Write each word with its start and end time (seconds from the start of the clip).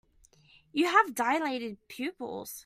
You 0.73 0.85
have 0.87 1.13
dilated 1.13 1.77
pupils. 1.87 2.59